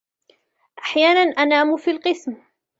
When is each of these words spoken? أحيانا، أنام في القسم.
أحيانا، 0.79 1.23
أنام 1.43 1.77
في 1.77 1.91
القسم. 1.91 2.37